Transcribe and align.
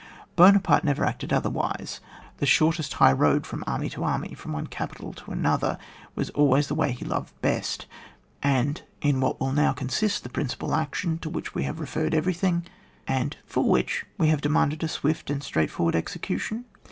Buonaparte 0.35 0.83
never 0.83 1.05
acted 1.05 1.31
otherwise. 1.31 1.99
The 2.37 2.47
shortest 2.47 2.93
high 2.93 3.11
road 3.11 3.45
from 3.45 3.63
army 3.67 3.87
to 3.91 4.03
army, 4.03 4.33
from 4.33 4.51
one 4.51 4.65
capital 4.65 5.13
to 5.13 5.31
another, 5.31 5.77
was 6.15 6.31
always 6.31 6.67
the 6.67 6.73
way 6.73 6.91
he 6.91 7.05
loved 7.05 7.39
best. 7.43 7.85
And 8.41 8.81
in 9.03 9.21
what 9.21 9.39
will 9.39 9.51
now 9.51 9.73
consist 9.73 10.23
the 10.23 10.29
principal 10.29 10.73
action 10.73 11.19
to 11.19 11.29
which 11.29 11.53
we 11.53 11.65
have 11.65 11.79
re 11.79 11.85
ferred 11.85 12.13
eveiything, 12.13 12.63
and 13.07 13.37
for 13.45 13.63
which 13.69 14.03
we 14.17 14.29
have 14.29 14.41
demanded 14.41 14.83
a 14.83 14.87
swift 14.87 15.29
and 15.29 15.43
straight 15.43 15.69
forward 15.69 15.95
execution? 15.95 16.65